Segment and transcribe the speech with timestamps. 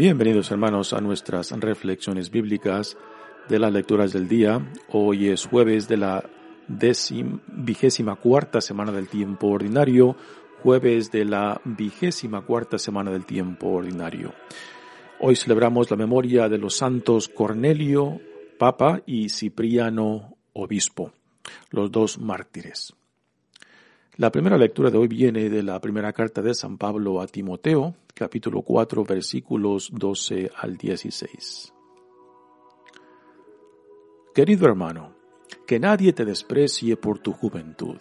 [0.00, 2.96] Bienvenidos hermanos a nuestras reflexiones bíblicas
[3.50, 4.66] de las lecturas del día.
[4.88, 6.24] Hoy es jueves de la
[6.68, 10.16] vigésima cuarta semana del tiempo ordinario,
[10.62, 14.32] jueves de la vigésima cuarta semana del tiempo ordinario.
[15.18, 18.22] Hoy celebramos la memoria de los santos Cornelio,
[18.58, 21.12] Papa, y Cipriano, Obispo,
[21.72, 22.94] los dos mártires.
[24.16, 27.94] La primera lectura de hoy viene de la primera carta de San Pablo a Timoteo,
[28.12, 31.72] capítulo 4, versículos 12 al 16.
[34.34, 35.14] Querido hermano,
[35.66, 37.98] que nadie te desprecie por tu juventud.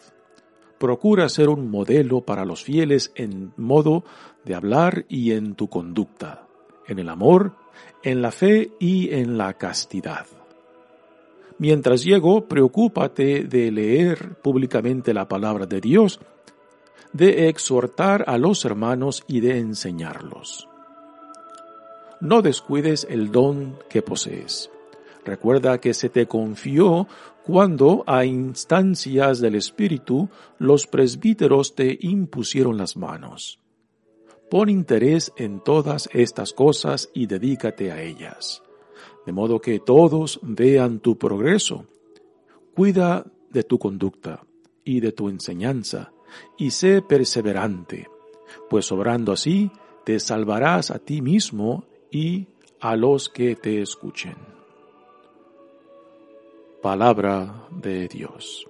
[0.79, 4.03] Procura ser un modelo para los fieles en modo
[4.45, 6.47] de hablar y en tu conducta,
[6.87, 7.55] en el amor,
[8.03, 10.25] en la fe y en la castidad.
[11.59, 16.21] Mientras llego, preocúpate de leer públicamente la palabra de Dios,
[17.11, 20.69] de exhortar a los hermanos y de enseñarlos.
[22.21, 24.71] No descuides el don que posees.
[25.25, 27.07] Recuerda que se te confió
[27.43, 33.59] cuando, a instancias del Espíritu, los presbíteros te impusieron las manos.
[34.49, 38.63] Pon interés en todas estas cosas y dedícate a ellas
[39.29, 41.85] de modo que todos vean tu progreso.
[42.73, 44.43] Cuida de tu conducta
[44.83, 46.11] y de tu enseñanza,
[46.57, 48.07] y sé perseverante,
[48.71, 49.69] pues obrando así
[50.03, 52.47] te salvarás a ti mismo y
[52.79, 54.35] a los que te escuchen.
[56.81, 58.65] Palabra de Dios.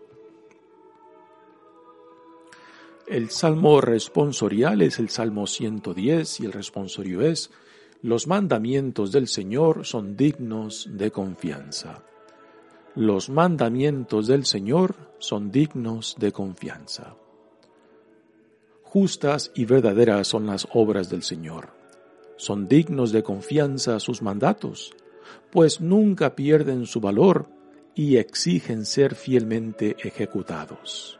[3.08, 7.50] El salmo responsorial es el salmo 110 y el responsorio es
[8.02, 12.04] los mandamientos del Señor son dignos de confianza.
[12.96, 17.16] Los mandamientos del Señor son dignos de confianza.
[18.84, 21.70] Justas y verdaderas son las obras del Señor.
[22.38, 24.96] Son dignos de confianza sus mandatos,
[25.52, 27.50] pues nunca pierden su valor
[27.96, 31.20] y exigen ser fielmente ejecutados.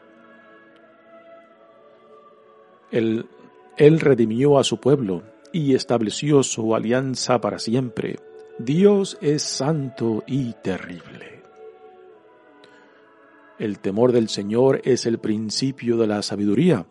[2.90, 3.28] Él,
[3.76, 5.22] redimió a su pueblo
[5.52, 8.18] y estableció su alianza para siempre.
[8.58, 11.42] Dios es santo y terrible.
[13.58, 16.86] El temor del Señor es el principio de la sabiduría,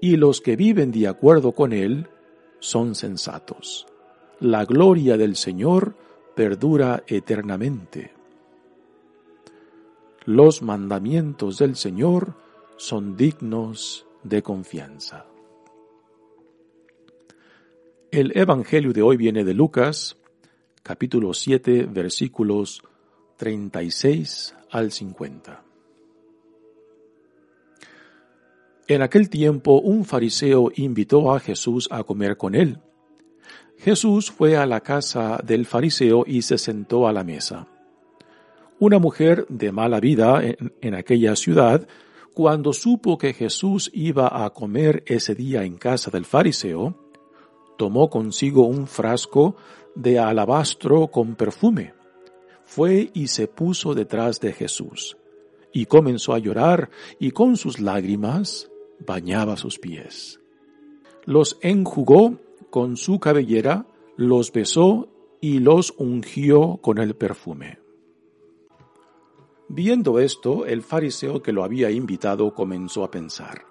[0.00, 2.08] y los que viven de acuerdo con Él
[2.60, 3.86] son sensatos.
[4.38, 5.96] La gloria del Señor
[6.34, 8.12] perdura eternamente.
[10.24, 12.34] Los mandamientos del Señor
[12.76, 15.26] son dignos de confianza.
[18.12, 20.18] El Evangelio de hoy viene de Lucas,
[20.82, 22.82] capítulo 7, versículos
[23.38, 25.64] 36 al 50.
[28.86, 32.80] En aquel tiempo un fariseo invitó a Jesús a comer con él.
[33.78, 37.66] Jesús fue a la casa del fariseo y se sentó a la mesa.
[38.78, 41.88] Una mujer de mala vida en, en aquella ciudad,
[42.34, 47.01] cuando supo que Jesús iba a comer ese día en casa del fariseo,
[47.76, 49.56] tomó consigo un frasco
[49.94, 51.94] de alabastro con perfume.
[52.64, 55.16] Fue y se puso detrás de Jesús,
[55.72, 58.70] y comenzó a llorar, y con sus lágrimas
[59.06, 60.40] bañaba sus pies.
[61.24, 62.38] Los enjugó
[62.70, 65.08] con su cabellera, los besó
[65.40, 67.80] y los ungió con el perfume.
[69.68, 73.64] Viendo esto, el fariseo que lo había invitado comenzó a pensar,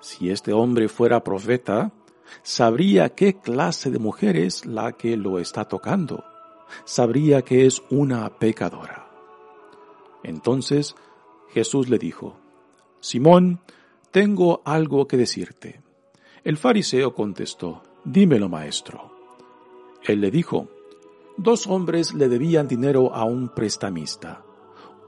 [0.00, 1.92] si este hombre fuera profeta,
[2.42, 6.24] sabría qué clase de mujer es la que lo está tocando.
[6.84, 9.08] Sabría que es una pecadora.
[10.22, 10.94] Entonces
[11.52, 12.36] Jesús le dijo,
[13.00, 13.60] Simón,
[14.10, 15.80] tengo algo que decirte.
[16.44, 19.12] El fariseo contestó, Dímelo, maestro.
[20.04, 20.68] Él le dijo,
[21.36, 24.42] Dos hombres le debían dinero a un prestamista.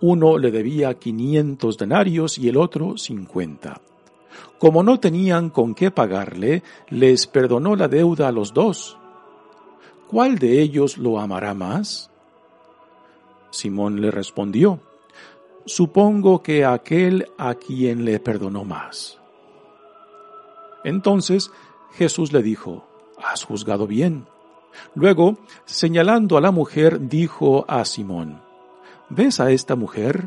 [0.00, 3.80] Uno le debía quinientos denarios y el otro cincuenta.
[4.58, 8.98] Como no tenían con qué pagarle, les perdonó la deuda a los dos.
[10.08, 12.10] ¿Cuál de ellos lo amará más?
[13.50, 14.80] Simón le respondió,
[15.64, 19.20] Supongo que aquel a quien le perdonó más.
[20.84, 21.50] Entonces
[21.92, 22.84] Jesús le dijo,
[23.22, 24.26] Has juzgado bien.
[24.94, 28.42] Luego, señalando a la mujer, dijo a Simón,
[29.08, 30.26] ¿ves a esta mujer?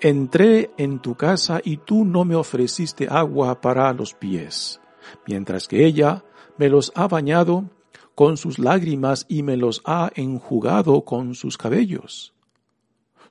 [0.00, 4.80] Entré en tu casa y tú no me ofreciste agua para los pies,
[5.26, 6.22] mientras que ella
[6.58, 7.70] me los ha bañado
[8.14, 12.34] con sus lágrimas y me los ha enjugado con sus cabellos.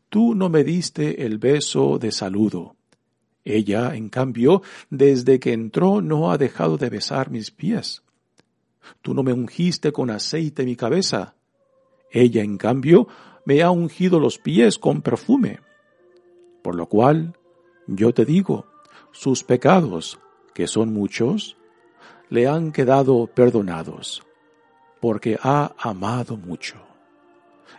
[0.09, 2.75] Tú no me diste el beso de saludo.
[3.43, 8.01] Ella, en cambio, desde que entró no ha dejado de besar mis pies.
[9.03, 11.35] Tú no me ungiste con aceite mi cabeza.
[12.11, 13.07] Ella, en cambio,
[13.45, 15.59] me ha ungido los pies con perfume.
[16.65, 17.35] Por lo cual,
[17.85, 18.65] yo te digo,
[19.11, 20.17] sus pecados,
[20.55, 21.57] que son muchos,
[22.29, 24.23] le han quedado perdonados,
[24.99, 26.77] porque ha amado mucho.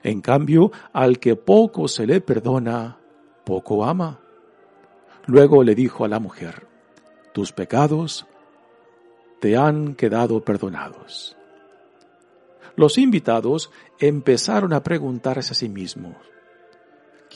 [0.05, 3.00] En cambio, al que poco se le perdona,
[3.43, 4.21] poco ama.
[5.27, 6.69] Luego le dijo a la mujer,
[7.33, 8.25] tus pecados
[9.41, 11.37] te han quedado perdonados.
[12.77, 13.69] Los invitados
[13.99, 16.15] empezaron a preguntarse a sí mismos,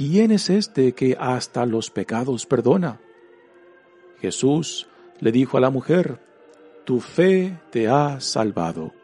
[0.01, 2.99] ¿quién es este que hasta los pecados perdona?
[4.19, 4.89] Jesús
[5.21, 6.19] le dijo a la mujer,
[6.87, 8.95] tu fe te ha salvado,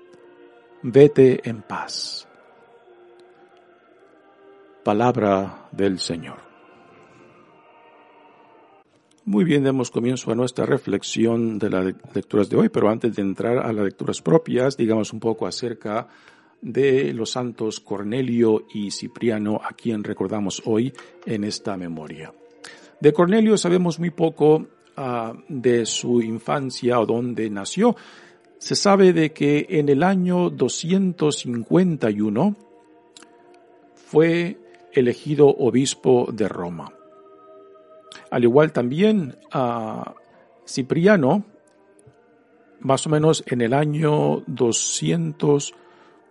[0.80, 2.26] vete en paz.
[4.82, 6.38] Palabra del Señor.
[9.26, 13.20] Muy bien, demos comienzo a nuestra reflexión de las lecturas de hoy, pero antes de
[13.20, 16.35] entrar a las lecturas propias, digamos un poco acerca de
[16.66, 20.92] los santos Cornelio y Cipriano, a quien recordamos hoy
[21.24, 22.34] en esta memoria.
[23.00, 24.66] De Cornelio sabemos muy poco
[24.96, 27.94] uh, de su infancia o dónde nació.
[28.58, 32.56] Se sabe de que en el año 251
[33.94, 34.58] fue
[34.92, 36.92] elegido obispo de Roma.
[38.30, 40.14] Al igual también a
[40.66, 41.44] Cipriano,
[42.80, 44.42] más o menos en el año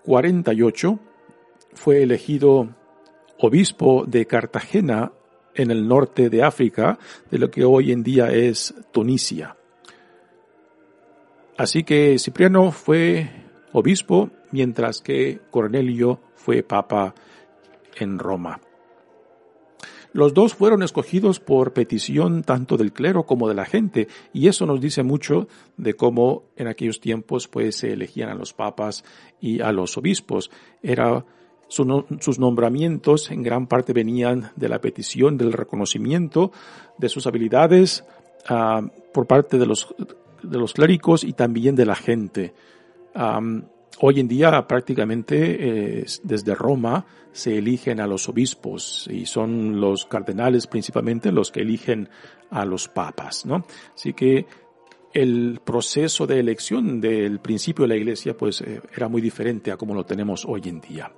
[0.05, 0.99] 248,
[1.73, 2.69] fue elegido
[3.39, 5.11] obispo de Cartagena
[5.53, 6.97] en el norte de África,
[7.31, 9.55] de lo que hoy en día es Tunisia.
[11.57, 13.29] Así que Cipriano fue
[13.71, 17.15] obispo, mientras que Cornelio fue papa
[17.97, 18.59] en Roma.
[20.15, 24.65] Los dos fueron escogidos por petición tanto del clero como de la gente, y eso
[24.65, 29.03] nos dice mucho de cómo en aquellos tiempos pues se elegían a los papas
[29.41, 30.51] y a los obispos.
[30.81, 31.25] Era
[31.67, 36.53] sus nombramientos en gran parte venían de la petición del reconocimiento
[36.97, 38.05] de sus habilidades
[38.47, 38.83] ah,
[39.13, 39.93] por parte de los,
[40.43, 42.53] de los clérigos y también de la gente.
[43.99, 50.05] Hoy en día prácticamente eh, desde Roma se eligen a los obispos y son los
[50.05, 52.09] cardenales principalmente los que eligen
[52.49, 53.65] a los papas, ¿no?
[53.93, 54.45] Así que
[55.13, 59.77] el proceso de elección del principio de la iglesia pues eh, era muy diferente a
[59.77, 61.11] como lo tenemos hoy en día.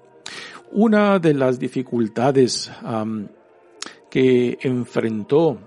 [0.72, 2.70] Una de las dificultades
[4.10, 5.58] que enfrentó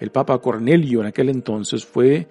[0.00, 2.26] el Papa Cornelio en aquel entonces fue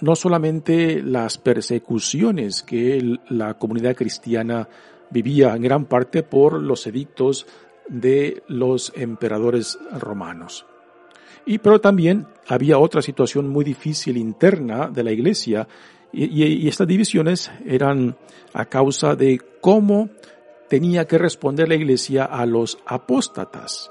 [0.00, 4.68] no solamente las persecuciones que la comunidad cristiana
[5.10, 7.46] vivía en gran parte por los edictos
[7.88, 10.66] de los emperadores romanos.
[11.46, 15.68] Y pero también había otra situación muy difícil interna de la iglesia
[16.12, 18.16] y, y estas divisiones eran
[18.52, 20.10] a causa de cómo
[20.68, 23.90] tenía que responder la iglesia a los apóstatas.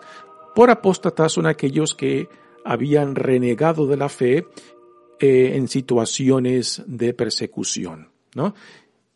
[0.53, 2.27] Por apóstatas son aquellos que
[2.65, 4.48] habían renegado de la fe
[5.19, 8.53] eh, en situaciones de persecución, ¿no?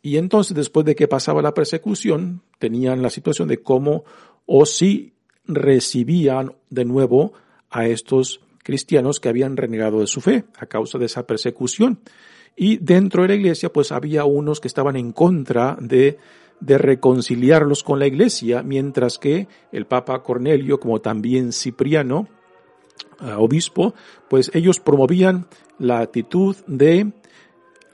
[0.01, 4.06] Y entonces, después de que pasaba la persecución, tenían la situación de cómo
[4.46, 5.13] o si
[5.46, 7.34] recibían de nuevo
[7.70, 12.00] a estos cristianos que habían renegado de su fe a causa de esa persecución.
[12.56, 16.18] Y dentro de la iglesia, pues había unos que estaban en contra de,
[16.60, 22.27] de reconciliarlos con la iglesia, mientras que el Papa Cornelio, como también Cipriano,
[23.38, 23.94] obispo,
[24.29, 27.12] pues ellos promovían la actitud de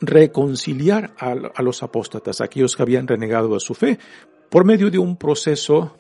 [0.02, 4.00] reconciliar a, los apóstatas, aquellos que habían renegado de su fe,
[4.50, 5.98] por medio de un proceso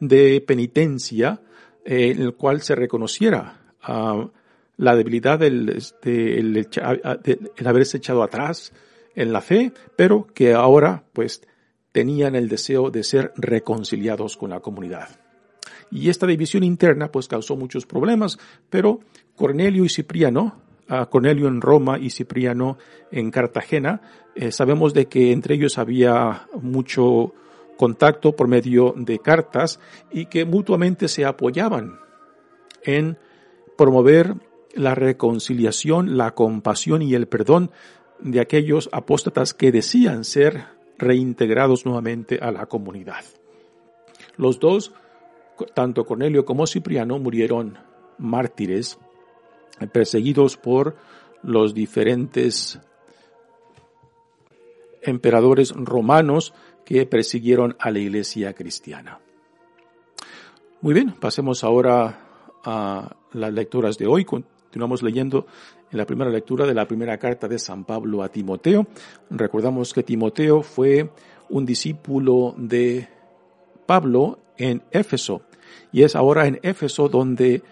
[0.00, 1.40] de penitencia
[1.84, 3.60] eh, en el cual se reconociera
[4.76, 6.68] la debilidad del, este, el,
[7.64, 8.72] haberse echado atrás
[9.14, 11.42] en la fe, pero que ahora pues
[11.92, 15.21] tenían el deseo de ser reconciliados con la comunidad.
[15.92, 18.38] Y esta división interna pues causó muchos problemas,
[18.70, 19.00] pero
[19.36, 20.56] Cornelio y Cipriano,
[21.10, 22.78] Cornelio en Roma y Cipriano
[23.10, 24.00] en Cartagena,
[24.34, 27.34] eh, sabemos de que entre ellos había mucho
[27.76, 29.80] contacto por medio de cartas
[30.10, 31.98] y que mutuamente se apoyaban
[32.84, 33.18] en
[33.76, 34.36] promover
[34.74, 37.70] la reconciliación, la compasión y el perdón
[38.18, 40.64] de aquellos apóstatas que decían ser
[40.96, 43.24] reintegrados nuevamente a la comunidad.
[44.36, 44.92] Los dos
[45.64, 47.78] tanto Cornelio como Cipriano murieron
[48.18, 48.98] mártires,
[49.92, 50.96] perseguidos por
[51.42, 52.80] los diferentes
[55.02, 56.54] emperadores romanos
[56.84, 59.18] que persiguieron a la iglesia cristiana.
[60.80, 62.18] Muy bien, pasemos ahora
[62.64, 64.24] a las lecturas de hoy.
[64.24, 65.46] Continuamos leyendo
[65.90, 68.86] en la primera lectura de la primera carta de San Pablo a Timoteo.
[69.30, 71.10] Recordamos que Timoteo fue
[71.50, 73.08] un discípulo de
[73.86, 75.42] Pablo en Éfeso
[75.92, 77.62] y es ahora en Éfeso donde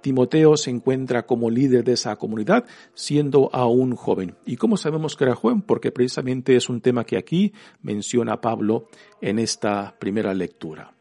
[0.00, 2.64] Timoteo se encuentra como líder de esa comunidad,
[2.94, 4.36] siendo aún joven.
[4.46, 5.60] ¿Y cómo sabemos que era joven?
[5.60, 7.52] Porque precisamente es un tema que aquí
[7.82, 8.86] menciona Pablo
[9.20, 10.94] en esta primera lectura.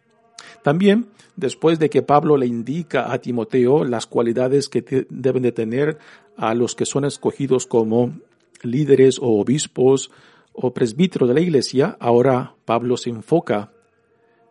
[0.63, 5.99] También, después de que Pablo le indica a Timoteo las cualidades que deben de tener
[6.35, 8.17] a los que son escogidos como
[8.63, 10.09] líderes o obispos
[10.53, 13.71] o presbíteros de la iglesia, ahora Pablo se enfoca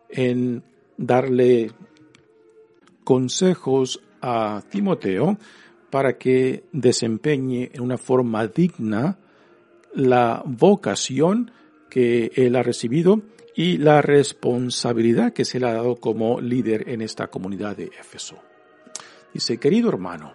[0.09, 0.63] en
[0.97, 1.71] darle
[3.03, 5.37] consejos a Timoteo
[5.89, 9.17] para que desempeñe en una forma digna
[9.93, 11.51] la vocación
[11.89, 13.21] que él ha recibido
[13.55, 18.37] y la responsabilidad que se le ha dado como líder en esta comunidad de Éfeso.
[19.33, 20.33] Dice, querido hermano,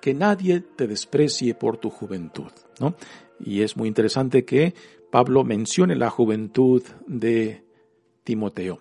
[0.00, 2.94] que nadie te desprecie por tu juventud, ¿no?
[3.40, 4.74] Y es muy interesante que
[5.10, 7.64] Pablo mencione la juventud de
[8.22, 8.80] Timoteo.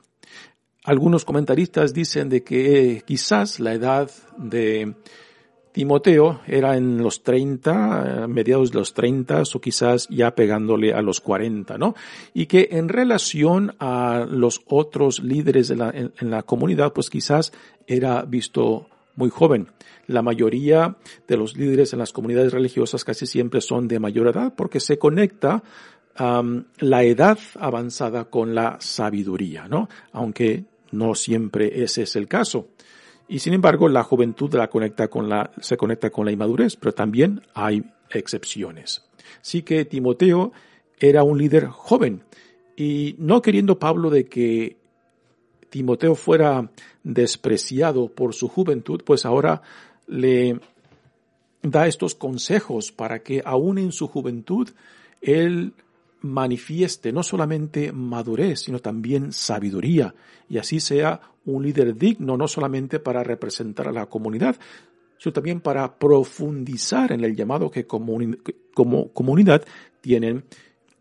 [0.84, 4.96] Algunos comentaristas dicen de que quizás la edad de
[5.72, 11.22] Timoteo era en los 30, mediados de los 30 o quizás ya pegándole a los
[11.22, 11.96] 40, ¿no?
[12.34, 17.54] Y que en relación a los otros líderes de la, en, la comunidad, pues quizás
[17.88, 19.68] era visto muy joven.
[20.08, 20.98] La mayoría
[21.30, 25.00] de los líderes en las comunidades religiosas casi siempre son de mayor edad porque se
[25.00, 25.64] conecta
[26.16, 29.90] la edad avanzada con la sabiduría, ¿no?
[30.12, 32.70] Aunque no siempre ese es el caso.
[33.28, 36.94] Y sin embargo, la juventud la conecta con la, se conecta con la inmadurez, pero
[36.94, 39.06] también hay excepciones.
[39.42, 40.52] Sí que Timoteo
[41.00, 42.24] era un líder joven
[42.76, 44.78] y no queriendo Pablo de que
[45.70, 46.70] Timoteo fuera
[47.04, 49.62] despreciado por su juventud, pues ahora
[50.08, 50.60] le
[51.64, 54.70] da estos consejos para que aún en su juventud
[55.22, 55.74] él
[56.24, 60.16] manifieste no solamente madurez, sino también sabiduría,
[60.50, 64.56] y así sea un líder digno no solamente para representar a la comunidad,
[65.18, 68.18] sino también para profundizar en el llamado que como,
[69.14, 69.64] comunidad
[70.02, 70.46] tienen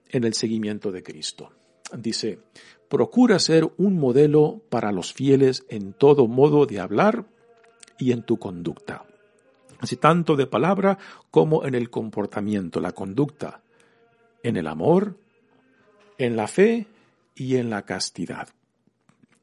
[0.08, 1.50] en el seguimiento de Cristo.
[1.96, 2.40] Dice,
[2.88, 7.26] procura ser un modelo para los fieles en todo modo de hablar
[7.98, 9.04] y en tu conducta.
[9.78, 10.98] Así tanto de palabra
[11.30, 13.62] como en el comportamiento, la conducta
[14.42, 15.16] en el amor,
[16.18, 16.86] en la fe
[17.34, 18.48] y en la castidad.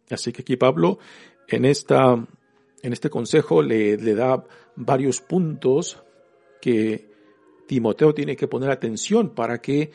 [0.10, 1.00] Así que aquí Pablo
[1.48, 2.14] en, esta,
[2.82, 4.44] en este consejo le, da
[4.76, 6.02] varios puntos
[6.62, 7.10] que
[7.68, 9.92] Timoteo tiene que poner atención para que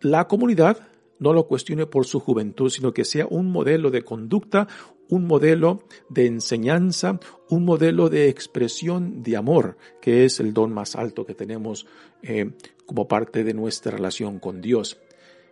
[0.00, 0.88] la comunidad
[1.18, 4.68] no lo cuestione por su juventud, sino que sea un modelo de conducta,
[5.08, 10.96] un modelo de enseñanza, un modelo de expresión de amor, que es el don más
[10.96, 11.86] alto que tenemos
[12.22, 12.50] eh,
[12.86, 14.98] como parte de nuestra relación con Dios.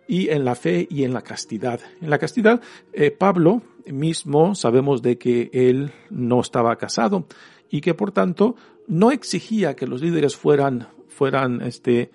[0.07, 1.79] Y en la fe y en la castidad.
[2.01, 2.61] En la castidad,
[2.91, 7.25] eh, Pablo mismo sabemos de que él no estaba casado
[7.69, 8.55] y que por tanto
[8.87, 12.11] no exigía que los líderes fueran, fueran este,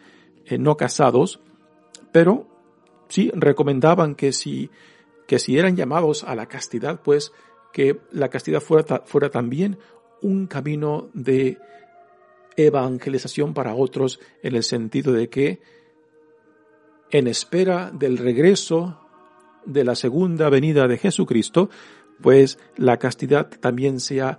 [0.46, 1.40] eh, no casados,
[2.12, 2.46] pero
[3.08, 4.70] sí recomendaban que si,
[5.26, 7.32] que si eran llamados a la castidad, pues
[7.72, 9.78] que la castidad fuera, fuera también
[10.22, 11.58] un camino de
[12.58, 15.60] evangelización para otros en el sentido de que
[17.10, 19.00] en espera del regreso
[19.64, 21.70] de la segunda venida de Jesucristo,
[22.20, 24.38] pues la castidad también sea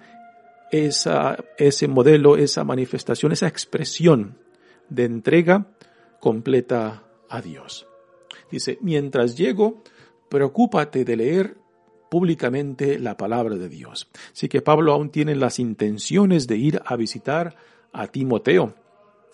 [0.72, 4.38] esa, ese modelo, esa manifestación, esa expresión
[4.90, 5.68] de entrega
[6.20, 7.88] completa a Dios.
[8.52, 9.82] Dice, mientras llego,
[10.30, 11.58] preocúpate de leer
[12.10, 14.10] públicamente la palabra de Dios.
[14.34, 17.56] Así que Pablo aún tiene las intenciones de ir a visitar
[17.94, 18.74] a Timoteo.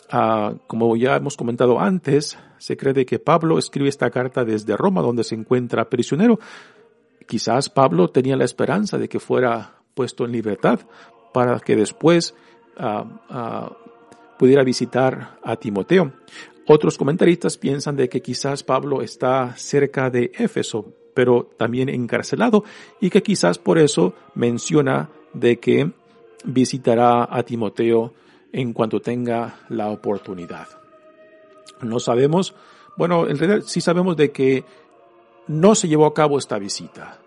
[0.10, 5.02] Ah, como ya hemos comentado antes, se cree que Pablo escribe esta carta desde Roma,
[5.02, 6.40] donde se encuentra prisionero.
[7.28, 10.80] Quizás Pablo tenía la esperanza de que fuera puesto en libertad
[11.34, 12.36] para que después
[12.78, 13.72] ah, ah,
[14.38, 16.14] pudiera visitar a Timoteo.
[16.68, 22.64] Otros comentaristas piensan de que quizás Pablo está cerca de Éfeso, pero también encarcelado,
[23.00, 25.92] y que quizás por eso menciona de que
[26.44, 28.14] visitará a Timoteo
[28.56, 30.70] en cuanto tenga la oportunidad.
[31.82, 32.56] No sabemos,
[32.96, 34.64] bueno, en realidad sí sabemos de que
[35.48, 37.20] no se llevó a cabo esta visita.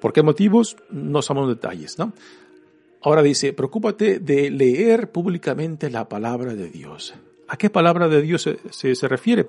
[0.00, 0.76] ¿Por qué motivos?
[0.90, 2.12] No sabemos detalles, ¿no?
[3.02, 7.14] Ahora dice, preocúpate de leer públicamente la palabra de Dios.
[7.48, 9.48] ¿A qué palabra de Dios se, se, refiere?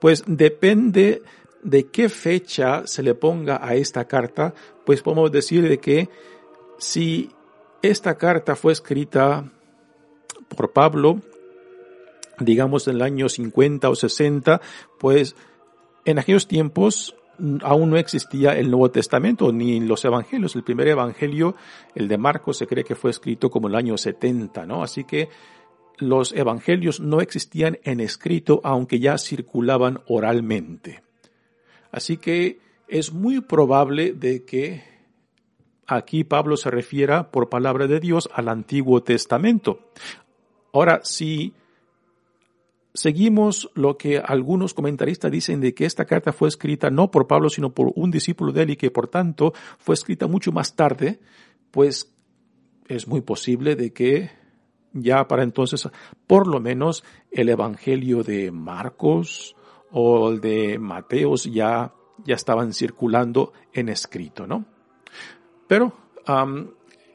[0.00, 1.22] Pues depende
[1.62, 6.08] de qué fecha se le ponga a esta carta, pues podemos decir de que
[6.78, 7.30] si
[7.88, 9.50] esta carta fue escrita
[10.54, 11.20] por Pablo,
[12.38, 14.60] digamos en el año 50 o 60,
[14.98, 15.36] pues
[16.04, 17.16] en aquellos tiempos
[17.62, 20.56] aún no existía el Nuevo Testamento ni los Evangelios.
[20.56, 21.54] El primer Evangelio,
[21.94, 24.82] el de Marcos, se cree que fue escrito como el año 70, ¿no?
[24.82, 25.28] Así que
[25.98, 31.02] los Evangelios no existían en escrito, aunque ya circulaban oralmente.
[31.90, 34.95] Así que es muy probable de que
[35.86, 39.80] aquí Pablo se refiera por palabra de Dios al Antiguo Testamento.
[40.72, 41.54] Ahora, si
[42.96, 47.50] seguimos lo que algunos comentaristas dicen de que esta carta fue escrita no por Pablo,
[47.50, 51.20] sino por un discípulo de él y que por tanto fue escrita mucho más tarde,
[51.70, 52.12] pues
[52.88, 54.30] es muy posible de que
[54.92, 55.88] ya para entonces
[56.26, 59.54] por lo menos el Evangelio de Marcos
[59.90, 61.92] o el de Mateos ya,
[62.24, 64.64] ya estaban circulando en escrito, ¿no?
[65.66, 65.92] Pero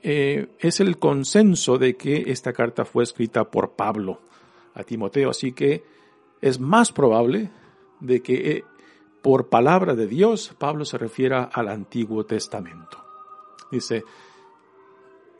[0.03, 4.19] eh, es el consenso de que esta carta fue escrita por Pablo
[4.73, 5.29] a Timoteo.
[5.29, 5.83] Así que
[6.41, 7.51] es más probable
[7.99, 8.63] de que eh,
[9.21, 12.97] por palabra de Dios Pablo se refiera al Antiguo Testamento.
[13.71, 14.03] Dice,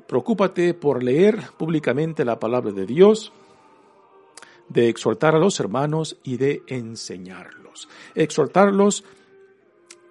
[0.08, 3.34] preocúpate por leer públicamente la palabra de Dios,
[4.70, 7.90] de exhortar a los hermanos y de enseñarlos.
[8.16, 9.04] Exhortarlos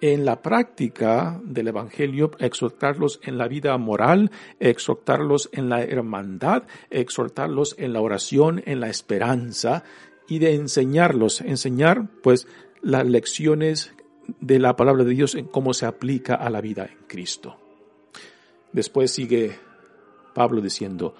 [0.01, 7.75] en la práctica del Evangelio, exhortarlos en la vida moral, exhortarlos en la hermandad, exhortarlos
[7.77, 9.83] en la oración, en la esperanza
[10.27, 12.47] y de enseñarlos, enseñar pues
[12.81, 13.93] las lecciones
[14.39, 17.57] de la palabra de Dios en cómo se aplica a la vida en Cristo.
[18.73, 19.59] Después sigue
[20.33, 21.13] Pablo diciendo,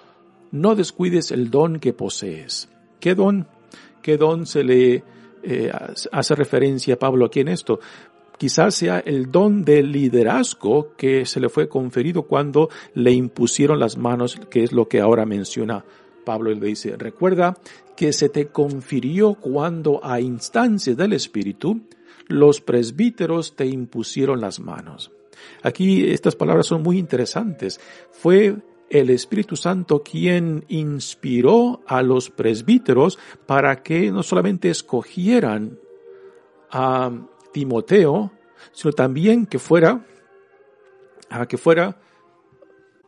[0.50, 2.68] no descuides el don que posees.
[2.98, 3.46] ¿Qué don?
[4.02, 5.04] ¿Qué don se le
[5.42, 5.72] eh,
[6.10, 7.80] hace referencia a Pablo aquí en esto?
[8.42, 13.96] Quizás sea el don de liderazgo que se le fue conferido cuando le impusieron las
[13.96, 15.84] manos, que es lo que ahora menciona
[16.24, 16.50] Pablo.
[16.50, 17.56] Él le dice, recuerda
[17.96, 21.82] que se te confirió cuando a instancias del Espíritu
[22.26, 25.12] los presbíteros te impusieron las manos.
[25.62, 27.78] Aquí estas palabras son muy interesantes.
[28.10, 28.56] Fue
[28.90, 35.78] el Espíritu Santo quien inspiró a los presbíteros para que no solamente escogieran
[36.72, 37.12] a
[37.52, 38.32] Timoteo,
[38.72, 40.04] sino también que fuera,
[41.30, 41.98] a que fuera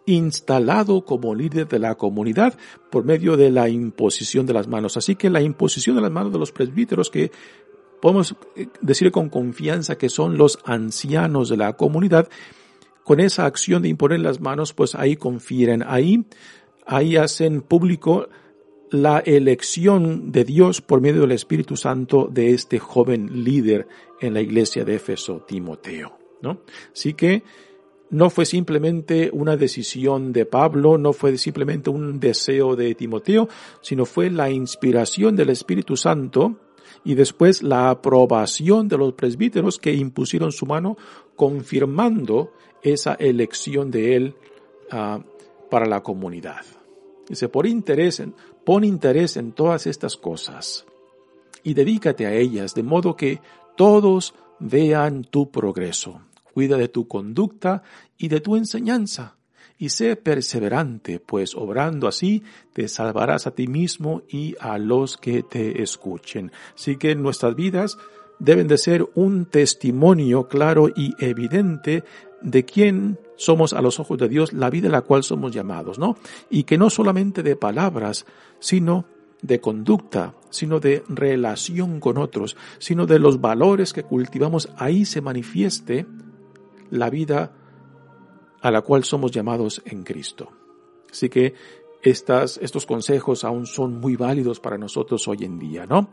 [0.06, 2.58] instalado como líder de la comunidad
[2.90, 4.96] por medio de la imposición de las manos.
[4.96, 7.30] Así que la imposición de las manos de los presbíteros que
[8.00, 12.28] podemos eh, decir con confianza que son los ancianos de la comunidad,
[13.02, 16.24] con esa acción de imponer las manos, pues ahí confieren, ahí,
[16.86, 18.28] ahí hacen público
[18.94, 23.88] la elección de Dios por medio del Espíritu Santo de este joven líder
[24.20, 26.60] en la iglesia de Éfeso, Timoteo, ¿no?
[26.92, 27.42] Así que
[28.10, 33.48] no fue simplemente una decisión de Pablo, no fue simplemente un deseo de Timoteo,
[33.80, 36.60] sino fue la inspiración del Espíritu Santo
[37.02, 40.96] y después la aprobación de los presbíteros que impusieron su mano
[41.34, 44.36] confirmando esa elección de él
[44.92, 45.20] uh,
[45.68, 46.64] para la comunidad.
[47.28, 48.22] Dice, por interés,
[48.64, 50.84] pon interés en todas estas cosas
[51.64, 53.40] y dedícate a ellas, de modo que
[53.76, 56.20] todos vean tu progreso.
[56.52, 57.82] Cuida de tu conducta
[58.16, 59.36] y de tu enseñanza,
[59.76, 65.42] y sé perseverante, pues obrando así te salvarás a ti mismo y a los que
[65.42, 66.52] te escuchen.
[66.76, 67.98] Así que nuestras vidas
[68.38, 72.04] deben de ser un testimonio claro y evidente
[72.40, 75.98] de quién somos a los ojos de Dios, la vida a la cual somos llamados,
[75.98, 76.16] ¿no?
[76.50, 78.26] Y que no solamente de palabras,
[78.58, 79.06] sino
[79.42, 85.20] de conducta, sino de relación con otros, sino de los valores que cultivamos, ahí se
[85.20, 86.06] manifieste
[86.90, 87.52] la vida
[88.62, 90.48] a la cual somos llamados en Cristo.
[91.10, 91.54] Así que
[92.02, 96.10] estas, estos consejos aún son muy válidos para nosotros hoy en día, ¿no?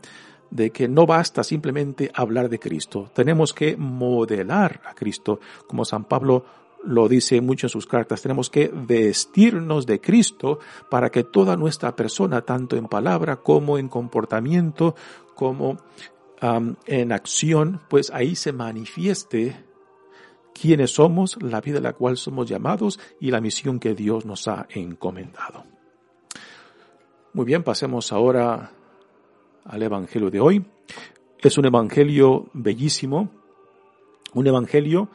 [0.52, 6.04] de que no basta simplemente hablar de Cristo, tenemos que modelar a Cristo, como San
[6.04, 6.44] Pablo
[6.84, 10.58] lo dice mucho en sus cartas, tenemos que vestirnos de Cristo
[10.90, 14.94] para que toda nuestra persona, tanto en palabra como en comportamiento,
[15.34, 15.78] como
[16.86, 19.64] en acción, pues ahí se manifieste
[20.52, 24.48] quiénes somos, la vida a la cual somos llamados y la misión que Dios nos
[24.48, 25.64] ha encomendado.
[27.32, 28.72] Muy bien, pasemos ahora
[29.64, 30.66] al Evangelio de hoy.
[31.38, 33.30] Es un Evangelio bellísimo,
[34.34, 35.08] un Evangelio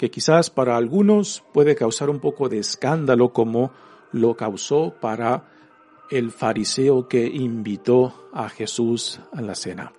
[0.00, 3.70] que quizás para algunos puede causar un poco de escándalo como
[4.12, 5.44] lo causó para
[6.10, 9.92] el fariseo que invitó a Jesús a la cena.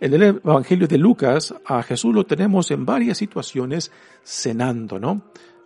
[0.00, 3.92] En el Evangelio de Lucas, a Jesús lo tenemos en varias situaciones
[4.24, 5.20] cenando, ¿no?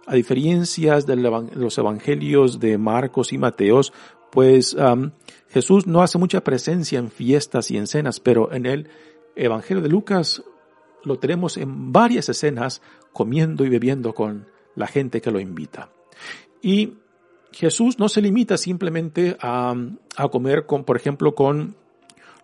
[0.06, 3.92] A diferencias de los evangelios de Marcos y Mateos,
[4.32, 4.76] pues
[5.50, 8.88] Jesús no hace mucha presencia en fiestas y en cenas, pero en el
[9.36, 10.42] Evangelio de Lucas
[11.04, 15.90] lo tenemos en varias escenas comiendo y bebiendo con la gente que lo invita.
[16.60, 16.94] Y
[17.52, 19.74] Jesús no se limita simplemente a,
[20.16, 21.76] a comer con, por ejemplo, con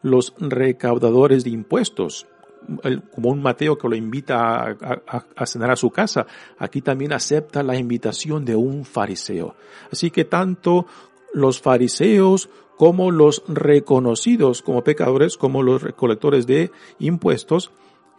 [0.03, 2.27] los recaudadores de impuestos,
[3.14, 4.77] como un Mateo que lo invita
[5.37, 6.27] a, cenar a su casa,
[6.59, 9.55] aquí también acepta la invitación de un fariseo.
[9.90, 10.87] Así que tanto
[11.33, 17.71] los fariseos como los reconocidos como pecadores, como los recolectores de impuestos,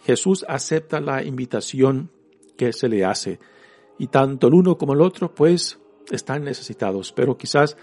[0.04, 2.12] Jesús acepta la invitación
[2.58, 3.40] que se le hace.
[3.98, 5.80] Y tanto el uno como el otro, pues,
[6.12, 7.78] están necesitados, pero quizás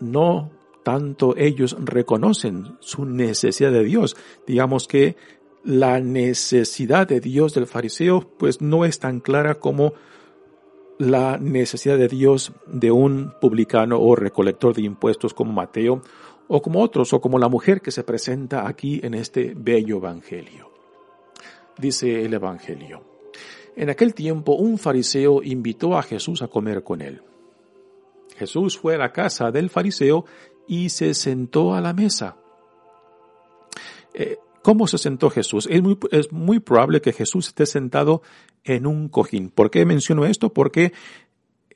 [0.00, 0.50] no
[0.82, 4.16] tanto ellos reconocen su necesidad de Dios.
[4.46, 5.16] Digamos que
[5.64, 9.94] la necesidad de Dios del fariseo pues no es tan clara como
[10.98, 16.02] la necesidad de Dios de un publicano o recolector de impuestos como Mateo
[16.48, 20.71] o como otros o como la mujer que se presenta aquí en este bello evangelio.
[21.78, 23.04] Dice el evangelio.
[23.76, 27.22] En aquel tiempo un fariseo invitó a Jesús a comer con él.
[28.36, 30.24] Jesús fue a la casa del fariseo
[30.66, 32.36] y se sentó a la mesa.
[34.14, 35.66] Eh, ¿Cómo se sentó Jesús?
[35.70, 38.22] Es muy, es muy probable que Jesús esté sentado
[38.62, 39.50] en un cojín.
[39.50, 40.52] ¿Por qué menciono esto?
[40.52, 40.92] Porque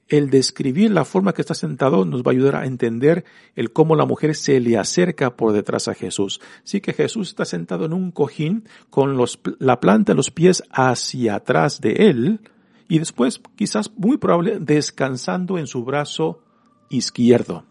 [0.08, 3.96] el describir la forma que está sentado nos va a ayudar a entender el cómo
[3.96, 6.40] la mujer se le acerca por detrás a Jesús.
[6.62, 9.18] Sí que Jesús está sentado en un cojín con
[9.58, 12.40] la planta de los pies hacia atrás de él
[12.88, 16.40] y después quizás muy probable descansando en su brazo
[16.88, 17.64] izquierdo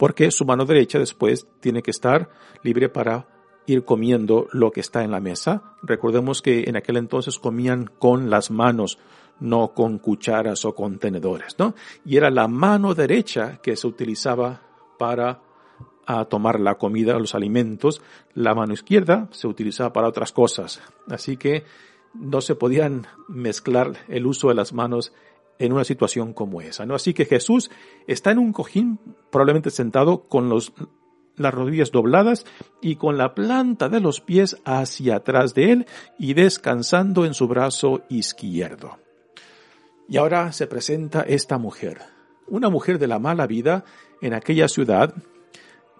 [0.00, 2.30] porque su mano derecha después tiene que estar
[2.62, 3.26] libre para
[3.66, 5.74] ir comiendo lo que está en la mesa.
[5.82, 8.98] Recordemos que en aquel entonces comían con las manos,
[9.40, 11.74] no con cucharas o con tenedores, ¿no?
[12.04, 14.62] Y era la mano derecha que se utilizaba
[14.98, 15.40] para
[16.06, 18.02] a tomar la comida, los alimentos.
[18.34, 20.82] La mano izquierda se utilizaba para otras cosas.
[21.08, 21.64] Así que
[22.14, 25.12] no se podían mezclar el uso de las manos
[25.60, 26.94] en una situación como esa, ¿no?
[26.94, 27.70] Así que Jesús
[28.06, 28.98] está en un cojín,
[29.30, 30.72] probablemente sentado con los,
[31.36, 32.46] las rodillas dobladas
[32.80, 35.86] y con la planta de los pies hacia atrás de él
[36.18, 38.98] y descansando en su brazo izquierdo.
[40.10, 42.00] Y ahora se presenta esta mujer,
[42.48, 43.84] una mujer de la mala vida
[44.20, 45.14] en aquella ciudad,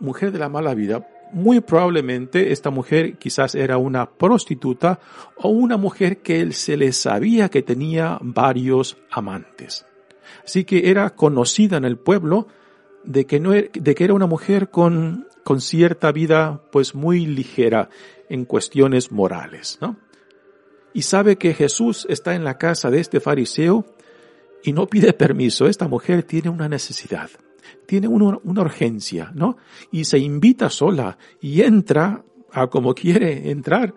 [0.00, 4.98] mujer de la mala vida, muy probablemente esta mujer quizás era una prostituta
[5.36, 9.86] o una mujer que se le sabía que tenía varios amantes.
[10.44, 12.48] Así que era conocida en el pueblo
[13.04, 17.26] de que, no, er, de que era una mujer con, con cierta vida pues muy
[17.26, 17.90] ligera
[18.28, 19.96] en cuestiones morales, ¿no?
[20.92, 23.86] Y sabe que Jesús está en la casa de este fariseo
[24.62, 25.66] y no pide permiso.
[25.66, 27.30] Esta mujer tiene una necesidad
[27.86, 29.56] tiene una, urgencia, ¿no?
[29.90, 33.94] Y se invita sola y entra a como quiere entrar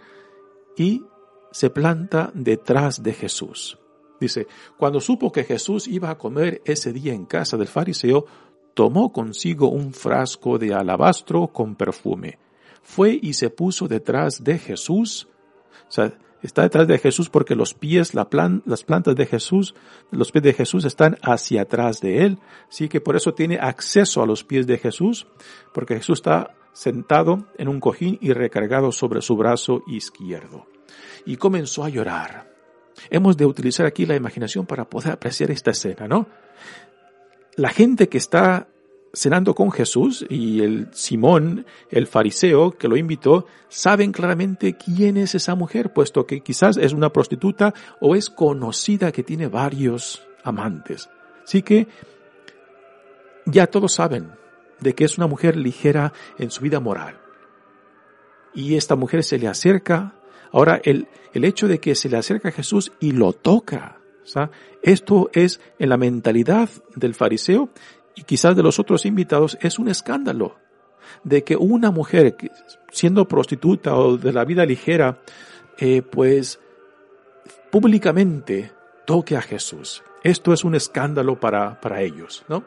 [0.78, 1.04] y
[1.52, 3.78] se planta detrás de Jesús.
[4.20, 4.48] Dice,
[4.78, 8.26] cuando supo que Jesús iba a comer ese día en casa del fariseo,
[8.74, 12.40] tomó consigo un frasco de alabastro con perfume.
[12.82, 15.28] Fue y se puso detrás de Jesús.
[16.44, 18.28] Está detrás de Jesús porque los pies, la
[18.66, 19.76] las plantas de Jesús,
[20.12, 22.40] los pies de Jesús están hacia atrás de él.
[22.70, 25.28] Así que por eso tiene acceso a los pies de Jesús,
[25.74, 30.68] porque Jesús está sentado en un cojín y recargado sobre su brazo izquierdo.
[31.26, 32.52] Y comenzó a llorar.
[33.10, 36.28] Hemos de utilizar aquí la imaginación para poder apreciar esta escena, ¿no?
[37.56, 38.68] La gente que está
[39.14, 45.36] cenando con Jesús y el Simón, el fariseo que lo invitó, saben claramente quién es
[45.36, 51.10] esa mujer, puesto que quizás es una prostituta o es conocida que tiene varios amantes.
[51.44, 51.88] Así que
[53.46, 54.32] ya todos saben
[54.80, 57.20] de que es una mujer ligera en su vida moral.
[58.56, 60.16] Y esta mujer se le acerca.
[60.52, 64.00] Ahora, el, el hecho de que se le acerca a Jesús y lo toca,
[64.82, 67.70] esto es en la mentalidad del fariseo
[68.16, 70.56] y quizás de los otros invitados es un escándalo
[71.24, 72.36] de que una mujer
[72.92, 75.20] siendo prostituta o de la vida ligera,
[75.78, 76.60] eh, pues
[77.72, 78.72] públicamente
[79.06, 80.04] toque a Jesús.
[80.24, 82.64] Esto es un escándalo para, para ellos, ¿no?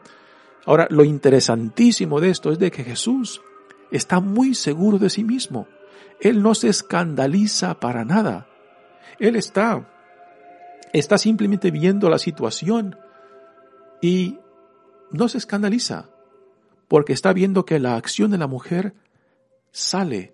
[0.65, 3.41] Ahora, lo interesantísimo de esto es de que Jesús
[3.89, 5.67] está muy seguro de sí mismo.
[6.19, 8.47] Él no se escandaliza para nada.
[9.17, 9.87] Él está
[10.93, 12.97] está simplemente viendo la situación
[14.01, 14.39] y
[15.11, 16.09] no se escandaliza,
[16.87, 18.93] porque está viendo que la acción de la mujer
[19.71, 20.33] sale,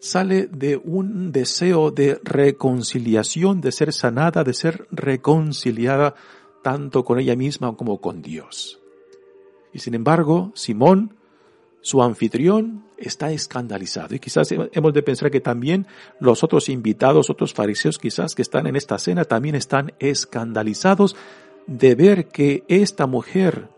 [0.00, 6.14] sale de un deseo de reconciliación, de ser sanada, de ser reconciliada
[6.62, 8.80] tanto con ella misma como con Dios.
[9.72, 11.16] Y sin embargo, Simón,
[11.80, 14.14] su anfitrión, está escandalizado.
[14.14, 15.86] Y quizás hemos de pensar que también
[16.20, 21.16] los otros invitados, otros fariseos quizás que están en esta cena, también están escandalizados
[21.66, 23.68] de ver que esta mujer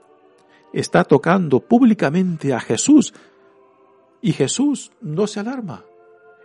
[0.77, 3.15] está tocando públicamente a Jesús
[4.21, 5.87] y Jesús no se alarma.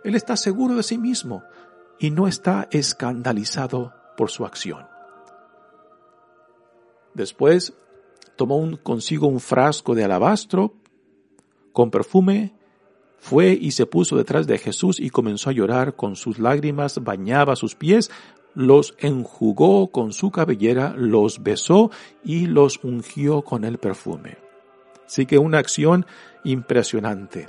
[0.04, 1.42] Él está seguro de sí mismo
[1.98, 4.86] y no está escandalizado por su acción.
[7.12, 7.74] Después
[8.34, 10.76] tomó consigo un frasco de alabastro
[11.74, 12.54] con perfume,
[13.18, 17.54] fue y se puso detrás de Jesús y comenzó a llorar con sus lágrimas, bañaba
[17.54, 18.10] sus pies,
[18.54, 21.90] los enjugó con su cabellera, los besó
[22.24, 24.38] y los ungió con el perfume.
[25.06, 26.06] Así que una acción
[26.44, 27.48] impresionante.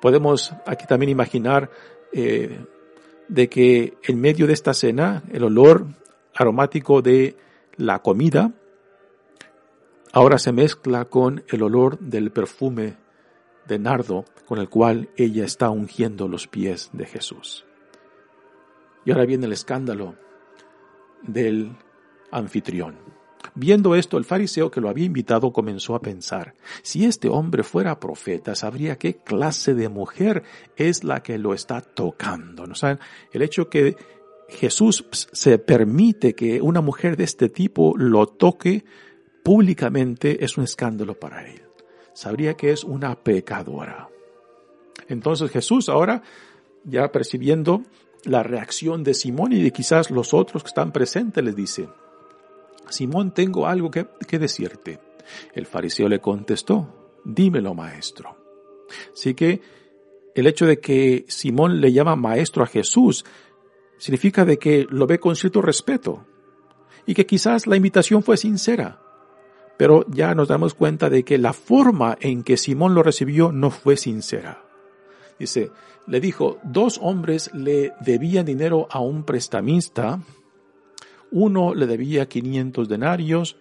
[0.00, 1.70] Podemos aquí también imaginar
[2.12, 2.64] eh,
[3.28, 5.86] de que en medio de esta cena el olor
[6.34, 7.36] aromático de
[7.76, 8.52] la comida
[10.12, 12.96] ahora se mezcla con el olor del perfume
[13.68, 17.64] de nardo con el cual ella está ungiendo los pies de Jesús.
[19.04, 20.16] Y ahora viene el escándalo
[21.22, 21.76] del
[22.30, 22.96] anfitrión.
[23.54, 27.98] Viendo esto, el fariseo que lo había invitado comenzó a pensar, si este hombre fuera
[27.98, 30.44] profeta, sabría qué clase de mujer
[30.76, 32.66] es la que lo está tocando.
[32.66, 32.98] ¿No saben?
[33.32, 33.96] El hecho que
[34.48, 38.84] Jesús se permite que una mujer de este tipo lo toque
[39.42, 41.62] públicamente es un escándalo para él.
[42.12, 44.08] Sabría que es una pecadora.
[45.08, 46.22] Entonces Jesús ahora,
[46.84, 47.82] ya percibiendo
[48.24, 51.88] la reacción de Simón y de quizás los otros que están presentes, les dice,
[52.88, 55.00] Simón, tengo algo que, que decirte.
[55.54, 58.36] El fariseo le contestó, dímelo maestro.
[59.12, 59.60] Así que
[60.34, 63.24] el hecho de que Simón le llama maestro a Jesús
[63.98, 66.26] significa de que lo ve con cierto respeto
[67.06, 69.00] y que quizás la invitación fue sincera.
[69.76, 73.70] Pero ya nos damos cuenta de que la forma en que Simón lo recibió no
[73.70, 74.64] fue sincera.
[75.38, 75.70] Dice,
[76.06, 80.20] le dijo, dos hombres le debían dinero a un prestamista,
[81.30, 83.56] uno le debía 500 denarios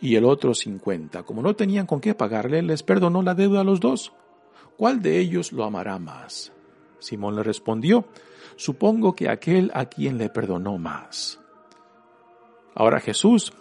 [0.00, 1.24] y el otro 50.
[1.24, 4.12] Como no tenían con qué pagarle, les perdonó la deuda a los dos.
[4.76, 6.52] ¿Cuál de ellos lo amará más?
[7.00, 8.06] Simón le respondió,
[8.56, 11.40] supongo que aquel a quien le perdonó más.
[12.74, 13.52] Ahora Jesús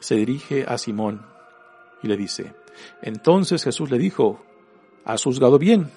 [0.00, 1.26] se dirige a Simón
[2.02, 2.54] y le dice,
[3.02, 4.40] entonces Jesús le dijo,
[5.04, 5.90] has juzgado bien.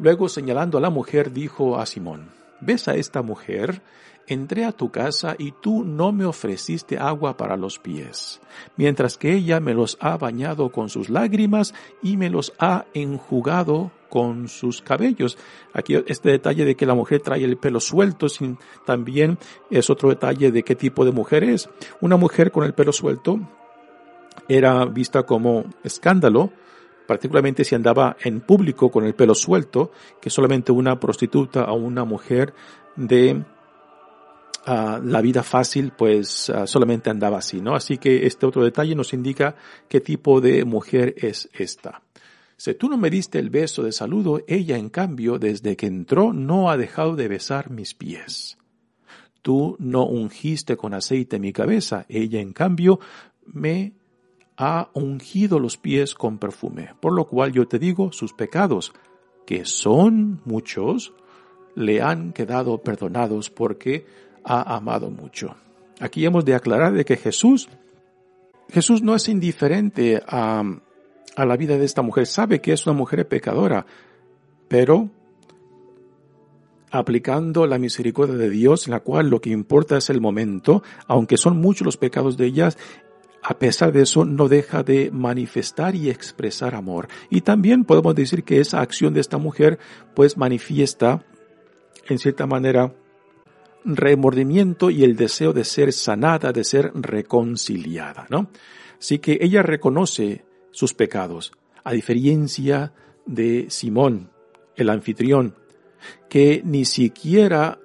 [0.00, 3.82] Luego señalando a la mujer dijo a Simón, ¿ves a esta mujer?
[4.26, 8.40] Entré a tu casa y tú no me ofreciste agua para los pies,
[8.76, 13.90] mientras que ella me los ha bañado con sus lágrimas y me los ha enjugado
[14.08, 15.36] con sus cabellos.
[15.74, 18.28] Aquí este detalle de que la mujer trae el pelo suelto
[18.86, 19.36] también
[19.68, 21.68] es otro detalle de qué tipo de mujer es.
[22.00, 23.40] Una mujer con el pelo suelto
[24.48, 26.52] era vista como escándalo,
[27.10, 32.04] particularmente si andaba en público con el pelo suelto, que solamente una prostituta o una
[32.04, 32.54] mujer
[32.94, 33.42] de
[34.64, 37.74] la vida fácil, pues solamente andaba así, ¿no?
[37.74, 39.56] Así que este otro detalle nos indica
[39.88, 42.00] qué tipo de mujer es esta.
[42.56, 46.32] Si tú no me diste el beso de saludo, ella en cambio, desde que entró,
[46.32, 48.56] no ha dejado de besar mis pies.
[49.42, 53.00] Tú no ungiste con aceite mi cabeza, ella en cambio
[53.46, 53.94] me
[54.62, 58.92] ha ungido los pies con perfume, por lo cual yo te digo, sus pecados,
[59.46, 61.14] que son muchos,
[61.74, 64.04] le han quedado perdonados porque
[64.44, 65.56] ha amado mucho.
[65.98, 67.70] Aquí hemos de aclarar de que Jesús,
[68.68, 70.62] Jesús no es indiferente a,
[71.36, 73.86] a la vida de esta mujer, sabe que es una mujer pecadora,
[74.68, 75.08] pero
[76.90, 81.38] aplicando la misericordia de Dios, en la cual lo que importa es el momento, aunque
[81.38, 82.76] son muchos los pecados de ellas,
[83.50, 87.08] a pesar de eso no deja de manifestar y expresar amor.
[87.30, 89.80] Y también podemos decir que esa acción de esta mujer
[90.14, 91.24] pues manifiesta
[92.08, 92.94] en cierta manera
[93.84, 98.50] remordimiento y el deseo de ser sanada, de ser reconciliada, ¿no?
[99.00, 101.50] Así que ella reconoce sus pecados,
[101.82, 102.92] a diferencia
[103.26, 104.30] de Simón,
[104.76, 105.56] el anfitrión,
[106.28, 107.80] que ni siquiera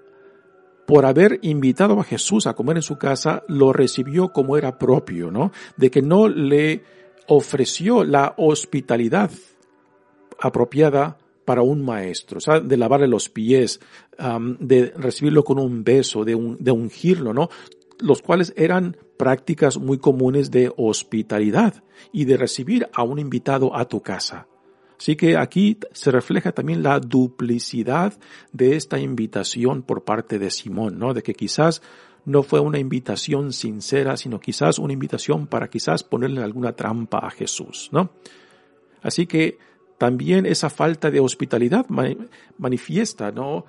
[0.85, 5.31] por haber invitado a Jesús a comer en su casa, lo recibió como era propio,
[5.31, 5.51] ¿no?
[5.77, 6.83] De que no le
[7.27, 9.31] ofreció la hospitalidad
[10.39, 13.79] apropiada para un maestro, de lavarle los pies,
[14.59, 17.49] de recibirlo con un beso, de, un, de ungirlo, ¿no?
[17.99, 23.85] Los cuales eran prácticas muy comunes de hospitalidad y de recibir a un invitado a
[23.85, 24.47] tu casa.
[24.97, 28.13] Así que aquí se refleja también la duplicidad
[28.51, 31.13] de esta invitación por parte de Simón, ¿no?
[31.13, 31.81] De que quizás
[32.25, 37.29] no fue una invitación sincera, sino quizás una invitación para quizás ponerle alguna trampa a
[37.29, 38.12] Jesús, ¿no?
[39.01, 39.60] Así que
[39.97, 41.86] también esa falta de hospitalidad
[42.58, 43.65] manifiesta, ¿no?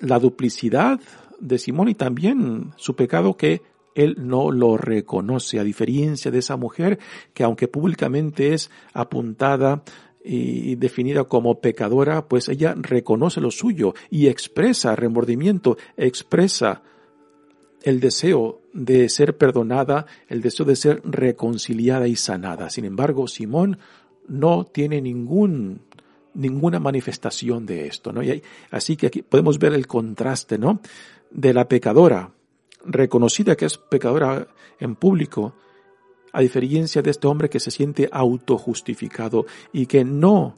[0.00, 0.98] la duplicidad
[1.38, 3.62] de Simón y también su pecado que
[3.94, 6.98] él no lo reconoce, a diferencia de esa mujer
[7.34, 9.82] que aunque públicamente es apuntada
[10.32, 16.82] y definida como pecadora, pues ella reconoce lo suyo y expresa remordimiento, expresa
[17.82, 22.70] el deseo de ser perdonada, el deseo de ser reconciliada y sanada.
[22.70, 23.78] Sin embargo, Simón
[24.28, 25.80] no tiene ningún,
[26.34, 28.22] ninguna manifestación de esto, ¿no?
[28.22, 28.40] Y
[28.70, 30.80] así que aquí podemos ver el contraste, ¿no?
[31.32, 32.30] De la pecadora,
[32.84, 34.46] reconocida que es pecadora
[34.78, 35.54] en público,
[36.32, 40.56] a diferencia de este hombre que se siente autojustificado y que no,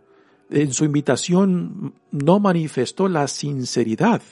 [0.51, 4.23] en su invitación, no manifestó la sinceridad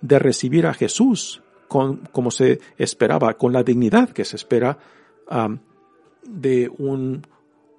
[0.00, 4.78] de recibir a Jesús como se esperaba, con la dignidad que se espera
[6.22, 7.26] de un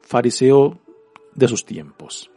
[0.01, 0.79] fariseo
[1.33, 2.29] de sus tiempos.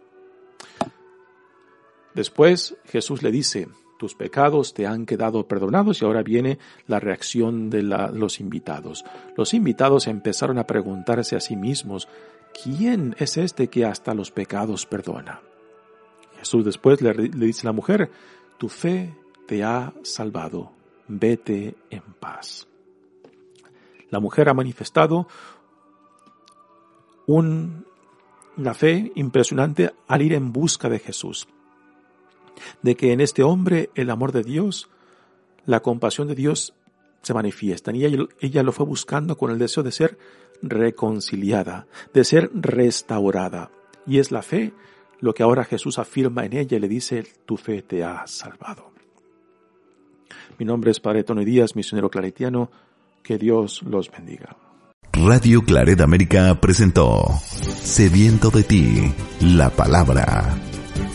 [2.15, 7.69] Después Jesús le dice, tus pecados te han quedado perdonados y ahora viene la reacción
[7.69, 9.05] de los invitados.
[9.37, 12.09] Los invitados empezaron a preguntarse a sí mismos,
[12.63, 15.43] ¿quién es este que hasta los pecados perdona?
[16.39, 18.11] Jesús después le, dice a la mujer,
[18.57, 19.15] tu fe
[19.47, 20.71] te ha salvado,
[21.09, 22.69] vete en paz.
[24.11, 25.27] La mujer ha manifestado
[27.27, 31.49] una fe impresionante al ir en busca de Jesús.
[32.83, 34.89] De que en este hombre el amor de Dios,
[35.67, 36.75] la compasión de Dios
[37.23, 37.97] se manifiestan.
[37.97, 40.19] Y ella, lo fue buscando con el deseo de ser
[40.63, 43.71] reconciliada, de ser restaurada.
[44.07, 44.73] Y es la fe
[45.21, 48.93] lo que ahora Jesús afirma en ella y le dice, tu fe te ha salvado.
[50.59, 52.71] Mi nombre es Padre Tony Díaz, misionero claretiano.
[53.23, 54.57] Que Dios los bendiga.
[55.13, 60.68] Radio Claret América presentó Sediento de ti, la palabra.